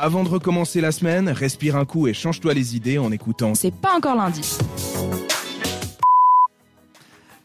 [0.00, 3.56] Avant de recommencer la semaine, respire un coup et change-toi les idées en écoutant.
[3.56, 4.56] C'est pas encore lundi.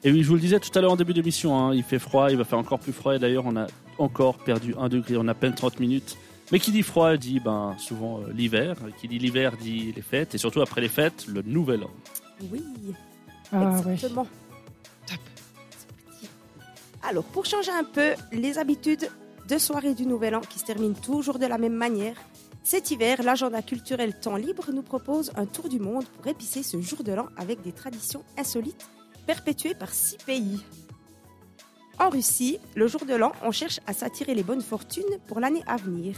[0.03, 1.97] Et oui, je vous le disais tout à l'heure en début d'émission, hein, il fait
[1.97, 3.15] froid, il va faire encore plus froid.
[3.15, 3.65] Et d'ailleurs, on a
[3.97, 6.15] encore perdu un degré en à peine 30 minutes.
[6.51, 8.75] Mais qui dit froid dit ben, souvent euh, l'hiver.
[9.01, 10.35] Qui dit l'hiver dit les fêtes.
[10.35, 11.89] Et surtout après les fêtes, le nouvel an.
[12.51, 12.63] Oui,
[13.51, 13.93] Ah, ouais.
[13.93, 14.27] exactement.
[17.01, 19.09] Alors, pour changer un peu les habitudes
[19.49, 22.15] de soirée du Nouvel An qui se terminent toujours de la même manière,
[22.63, 26.79] cet hiver, l'agenda culturel Temps Libre nous propose un tour du monde pour épicer ce
[26.79, 28.87] jour de l'an avec des traditions insolites
[29.27, 30.59] perpétuées par six pays.
[31.99, 35.63] En Russie, le jour de l'an, on cherche à s'attirer les bonnes fortunes pour l'année
[35.67, 36.15] à venir.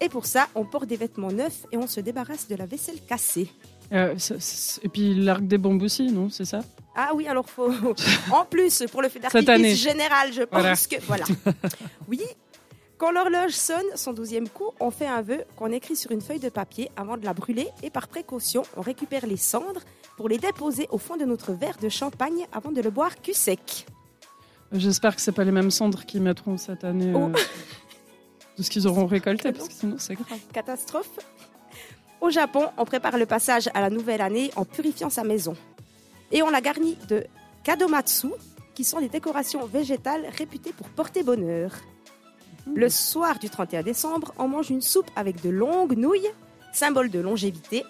[0.00, 3.00] Et pour ça, on porte des vêtements neufs et on se débarrasse de la vaisselle
[3.08, 3.50] cassée.
[3.92, 4.14] Euh,
[4.82, 6.60] et puis l'arc des bombes aussi, non C'est ça?
[6.94, 7.72] Ah oui, alors faut.
[8.32, 9.42] en plus, pour le année.
[9.42, 10.76] d'artifice général, je pense Voilà.
[10.76, 10.96] que.
[11.06, 11.24] Voilà.
[12.08, 12.20] oui.
[12.98, 16.40] Quand l'horloge sonne son douzième coup, on fait un vœu qu'on écrit sur une feuille
[16.40, 19.82] de papier avant de la brûler et par précaution, on récupère les cendres
[20.16, 23.34] pour les déposer au fond de notre verre de champagne avant de le boire cul
[23.34, 23.86] sec.
[24.72, 27.28] J'espère que c'est pas les mêmes cendres qu'ils mettront cette année Oh.
[27.28, 27.40] euh,
[28.58, 30.38] de ce qu'ils auront récolté, parce que sinon c'est grave.
[30.52, 31.10] Catastrophe.
[32.20, 35.56] Au Japon, on prépare le passage à la nouvelle année en purifiant sa maison.
[36.32, 37.24] Et on la garnit de
[37.62, 38.26] kadomatsu,
[38.74, 41.70] qui sont des décorations végétales réputées pour porter bonheur.
[42.74, 46.28] Le soir du 31 décembre, on mange une soupe avec de longues nouilles,
[46.72, 47.84] symbole de longévité.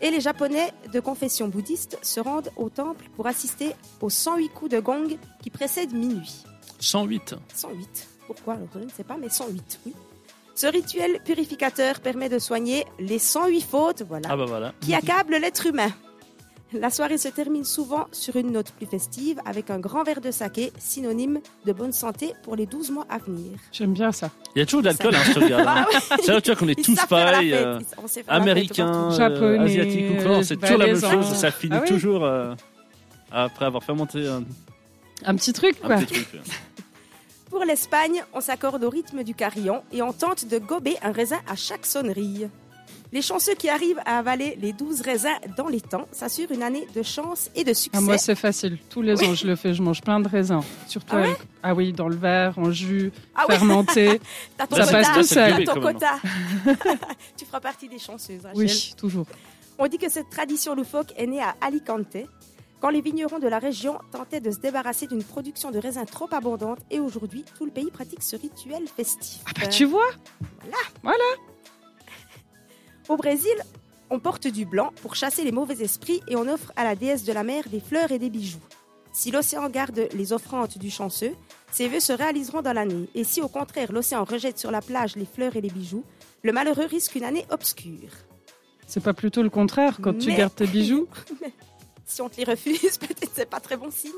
[0.00, 4.70] Et les Japonais de confession bouddhiste se rendent au temple pour assister aux 108 coups
[4.72, 6.44] de gong qui précèdent minuit.
[6.80, 7.34] 108.
[7.54, 8.08] 108.
[8.26, 9.94] Pourquoi Alors, Je ne sais pas, mais 108, oui.
[10.54, 14.72] Ce rituel purificateur permet de soigner les 108 fautes voilà, Ah bah voilà.
[14.80, 15.90] qui accablent l'être humain.
[16.78, 20.30] La soirée se termine souvent sur une note plus festive avec un grand verre de
[20.30, 23.58] saké, synonyme de bonne santé pour les 12 mois à venir.
[23.72, 24.30] J'aime bien ça.
[24.54, 25.64] Il y a toujours de l'alcool, hein, je te regarde.
[25.68, 27.52] Ah ouais, C'est vrai, tu vois qu'on est ils tous pareils.
[27.54, 27.78] euh,
[28.28, 31.26] Américains, euh, Japonais, asiatiques ou quoi, c'est toujours la même chose.
[31.34, 32.54] Ça finit Ah oui toujours euh,
[33.30, 34.42] après avoir fait monter un,
[35.24, 35.96] Un petit truc, un quoi.
[35.98, 36.28] petit truc.
[37.50, 41.38] Pour l'Espagne, on s'accorde au rythme du carillon et on tente de gober un raisin
[41.48, 42.48] à chaque sonnerie.
[43.12, 46.86] Les chanceux qui arrivent à avaler les 12 raisins dans les temps s'assurent une année
[46.94, 47.96] de chance et de succès.
[47.98, 48.78] Ah, moi, c'est facile.
[48.90, 49.72] Tous les ans, je le fais.
[49.74, 50.60] Je mange plein de raisins.
[50.88, 54.20] Surtout Ah ouais avec- ah oui, dans le verre, en jus, Ah fermenté.
[54.58, 55.64] Ça quota, passe tout seul.
[55.64, 56.18] t'as ton quota.
[57.36, 58.58] tu feras partie des chanceuses, Rachel.
[58.58, 59.26] oui, toujours.
[59.78, 62.16] On dit que cette tradition loufoque est née à Alicante,
[62.80, 66.28] quand les vignerons de la région tentaient de se débarrasser d'une production de raisins trop
[66.32, 66.78] abondante.
[66.90, 69.40] Et aujourd'hui, tout le pays pratique ce rituel festif.
[69.46, 70.08] Ah bah, tu vois
[73.08, 73.54] Au Brésil,
[74.10, 77.24] on porte du blanc pour chasser les mauvais esprits et on offre à la déesse
[77.24, 78.60] de la mer des fleurs et des bijoux.
[79.12, 81.32] Si l'océan garde les offrandes du chanceux,
[81.70, 83.08] ses vœux se réaliseront dans l'année.
[83.14, 86.04] Et si au contraire l'océan rejette sur la plage les fleurs et les bijoux,
[86.42, 88.10] le malheureux risque une année obscure.
[88.86, 91.08] C'est pas plutôt le contraire quand tu gardes tes bijoux?
[92.08, 94.12] Si on te les refuse, peut-être c'est pas très bon signe.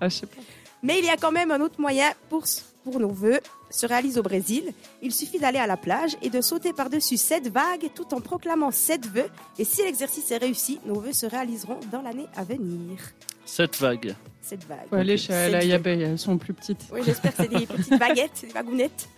[0.00, 0.40] Ah, je sais pas.
[0.84, 2.44] Mais il y a quand même un autre moyen pour,
[2.84, 3.40] pour nos vœux
[3.70, 4.72] se réalise au Brésil.
[5.02, 8.70] Il suffit d'aller à la plage et de sauter par-dessus sept vagues tout en proclamant
[8.70, 9.28] sept vœux.
[9.58, 12.98] Et si l'exercice est réussi, nos vœux se réaliseront dans l'année à venir.
[13.44, 14.14] Cette vague.
[14.42, 14.88] Cette vague.
[14.88, 15.66] Faut aller chez Sept la vœux.
[15.66, 16.84] Yabé, elles sont plus petites.
[16.92, 19.08] Oui, j'espère que c'est des petites baguettes, des bagounettes.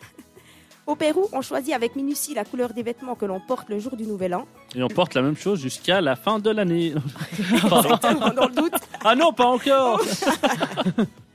[0.86, 3.94] Au Pérou, on choisit avec minutie la couleur des vêtements que l'on porte le jour
[3.94, 4.46] du Nouvel An.
[4.74, 6.94] Et on porte la même chose jusqu'à la fin de l'année.
[7.68, 8.72] Dans le doute.
[9.04, 10.00] ah non, pas encore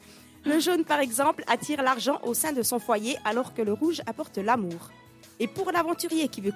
[0.46, 4.02] Le jaune, par exemple, attire l'argent au sein de son foyer, alors que le rouge
[4.06, 4.90] apporte l'amour.
[5.40, 6.54] Et pour l'aventurier qui veut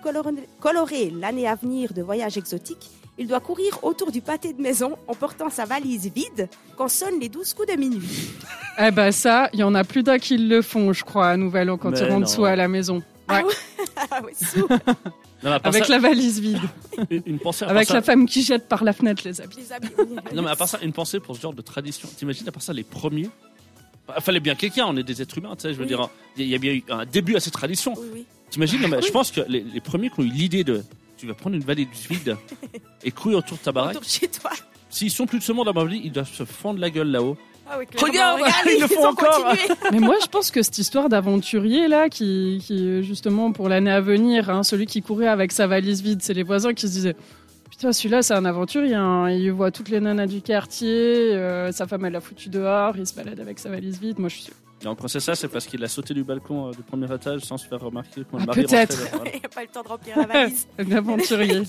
[0.62, 4.96] colorer, l'année à venir de voyages exotiques, il doit courir autour du pâté de maison
[5.08, 8.08] en portant sa valise vide quand sonnent les douze coups de minuit.
[8.80, 11.36] Eh ben ça, il y en a plus d'un qui le font, je crois, à
[11.38, 13.02] Nouvel An quand Mais ils rentrent soi à la maison.
[13.28, 13.46] Ah Ouais.
[13.48, 14.68] oui, Ah oui, sous
[15.44, 16.60] Non, Avec ça, la valise vide.
[17.10, 19.58] une, une pensée Avec ça- la femme qui jette par la fenêtre les habits.
[19.58, 19.90] les habits.
[20.34, 22.08] Non, mais à part ça, une pensée pour ce genre de tradition.
[22.16, 23.30] T'imagines, à part ça, les premiers.
[24.16, 25.88] Il fallait bien quelqu'un, on est des êtres humains, tu sais, je veux Oui.
[25.88, 27.94] dire, il y a bien eu un début à cette tradition.
[27.98, 28.26] Oui, oui.
[28.50, 30.84] T'imagines, non, mais je pense que les, les premiers qui ont eu l'idée de.
[31.18, 32.38] Tu vas prendre une valise vide
[33.04, 33.92] et courir autour de ta baraque.
[33.98, 34.52] Autour de chez toi.
[34.90, 37.10] S'ils sont plus de ce monde à mon avis, ils doivent se fendre la gueule
[37.12, 37.36] là-haut.
[37.70, 38.08] Ah oui, clairement.
[38.36, 38.40] Regarde,
[38.74, 39.54] ils le font ont encore.
[39.92, 44.00] Mais moi, je pense que cette histoire d'aventurier là, qui, qui justement pour l'année à
[44.00, 47.16] venir, hein, celui qui courait avec sa valise vide, c'est les voisins qui se disaient.
[47.78, 48.96] Putain, celui-là, c'est un aventurier.
[48.96, 49.30] hein.
[49.30, 50.90] Il voit toutes les nanas du quartier.
[51.36, 52.98] euh, sa femme, elle l'a foutu dehors.
[52.98, 54.18] Il se balade avec sa valise vide.
[54.20, 54.56] Moi, je suis sûre.
[54.84, 57.42] Et encore c'est ça, c'est parce qu'il a sauté du balcon euh, du premier étage
[57.42, 58.22] sans se faire remarquer.
[58.30, 58.96] quand le Ah, mari peut-être.
[59.00, 59.32] rentrait, voilà.
[59.36, 60.68] Il n'y a pas eu le temps de remplir la valise.
[60.80, 61.64] Un aventurier.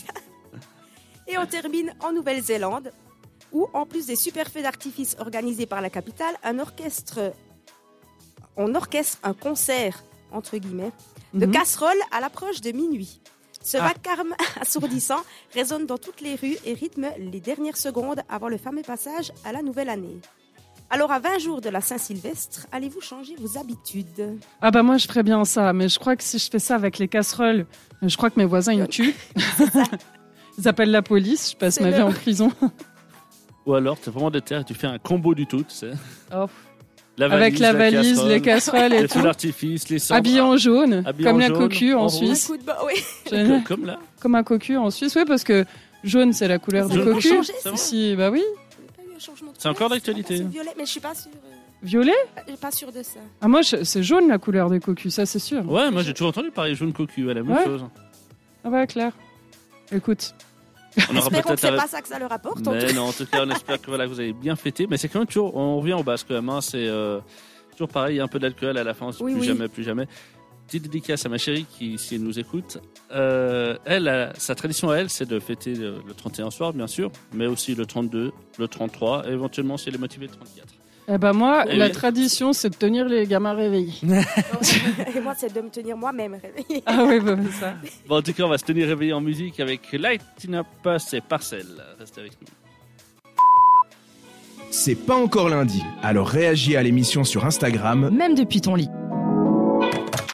[1.28, 2.90] Et on termine en Nouvelle-Zélande,
[3.52, 7.32] où, en plus des super feux d'artifice organisés par la capitale, un orchestre,
[8.56, 10.92] on orchestre un concert, entre guillemets,
[11.34, 11.52] de Mhm.
[11.52, 13.20] casseroles à l'approche de minuit.
[13.62, 13.88] Ce Ah.
[13.88, 15.20] vacarme assourdissant
[15.54, 19.52] résonne dans toutes les rues et rythme les dernières secondes avant le fameux passage à
[19.52, 20.18] la nouvelle année.
[20.90, 24.38] Alors, à 20 jours de la Saint-Sylvestre, allez-vous changer vos habitudes?
[24.62, 26.76] Ah bah moi je ferais bien ça, mais je crois que si je fais ça
[26.76, 27.66] avec les casseroles,
[28.00, 29.14] je crois que mes voisins ils me tuent.
[30.58, 32.50] Ils appellent la police, je passe C'est ma vie en prison.
[33.66, 35.92] Ou alors, t'es vraiment déter et tu fais un combo du tout, tu sais.
[36.34, 36.46] Oh.
[37.18, 39.20] La avec la valise, casserole, les casseroles et tout.
[39.22, 40.18] d'artifice, les cendres.
[40.18, 42.08] Habillé en jaune, Habillé comme en la jaune, cocu en.
[42.08, 42.44] Suisse.
[42.44, 42.94] Un coup de bas, oui.
[43.30, 43.62] Génial.
[43.66, 43.98] Comme là.
[44.20, 45.64] Comme un cocu en Suisse, oui, parce que
[46.04, 47.28] jaune c'est la couleur du cocu.
[47.28, 47.70] changé, c'est ça.
[47.70, 48.42] vrai Si, bah oui.
[48.42, 50.42] Il n'y a pas eu un changement de C'est encore d'actualité.
[50.44, 51.30] Violet, mais je suis pas sûre.
[51.34, 51.48] euh,
[51.82, 52.12] Violet?
[52.46, 53.20] Je suis pas sûre de ça.
[53.40, 55.68] Ah moi c'est jaune la couleur des cocus, ça c'est sûr.
[55.70, 57.64] Ouais, moi j'ai toujours entendu parler jaune cocu, ouais, la même Ouais.
[57.64, 57.84] chose.
[58.64, 59.12] Ah bah clair.
[59.92, 60.34] Écoute,
[61.10, 62.58] On aura Espérons que c'est pas ça que ça leur apporte.
[62.66, 64.86] en tout Mais non, en tout cas, on espère que voilà, vous avez bien fêté.
[64.88, 66.48] Mais c'est quand même toujours, on revient au bas quand même.
[66.48, 67.20] hein, c'est euh,
[67.72, 69.46] toujours pareil, il y a un peu d'alcool à la fin, Oui, plus oui.
[69.46, 70.06] jamais, plus jamais.
[70.66, 72.78] Petite dédicace à ma chérie qui, si elle nous écoute,
[73.12, 77.10] euh, elle, sa tradition à elle, c'est de fêter le, le 31 soir, bien sûr,
[77.32, 80.74] mais aussi le 32, le 33, et éventuellement, si elle est motivée, le 34.
[81.10, 83.94] Eh bah moi Eh la tradition c'est de tenir les gamins réveillés.
[85.16, 86.82] Et moi, c'est de me tenir moi-même réveillée.
[86.86, 87.74] ah oui, bah, ça.
[88.06, 90.66] Bon, en tout cas, on va se tenir réveillé en musique avec Lighting Up
[91.12, 91.66] et Parcel.
[91.98, 92.48] Restez avec nous.
[94.70, 98.90] C'est pas encore lundi, alors réagis à l'émission sur Instagram même depuis ton lit.